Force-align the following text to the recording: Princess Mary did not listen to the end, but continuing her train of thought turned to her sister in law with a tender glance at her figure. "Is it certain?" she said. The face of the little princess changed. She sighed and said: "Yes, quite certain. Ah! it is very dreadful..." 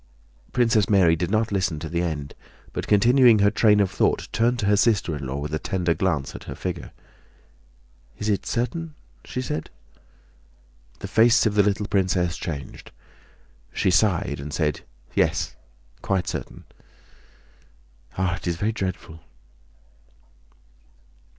Princess 0.51 0.89
Mary 0.89 1.15
did 1.15 1.29
not 1.29 1.51
listen 1.51 1.77
to 1.77 1.87
the 1.87 2.01
end, 2.01 2.33
but 2.73 2.87
continuing 2.87 3.37
her 3.37 3.51
train 3.51 3.79
of 3.79 3.91
thought 3.91 4.27
turned 4.31 4.57
to 4.57 4.65
her 4.65 4.75
sister 4.75 5.15
in 5.15 5.27
law 5.27 5.37
with 5.37 5.53
a 5.53 5.59
tender 5.59 5.93
glance 5.93 6.33
at 6.33 6.45
her 6.45 6.55
figure. 6.55 6.91
"Is 8.17 8.27
it 8.27 8.47
certain?" 8.47 8.95
she 9.23 9.43
said. 9.43 9.69
The 10.97 11.07
face 11.07 11.45
of 11.45 11.53
the 11.53 11.61
little 11.61 11.85
princess 11.85 12.35
changed. 12.35 12.89
She 13.73 13.91
sighed 13.91 14.39
and 14.39 14.51
said: 14.51 14.81
"Yes, 15.13 15.55
quite 16.01 16.27
certain. 16.27 16.63
Ah! 18.17 18.37
it 18.37 18.47
is 18.47 18.55
very 18.55 18.71
dreadful..." 18.71 19.19